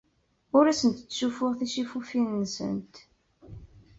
Ur 0.57 0.65
asent-ttcuffuɣ 0.71 1.51
ticifufin-nsent. 1.55 2.95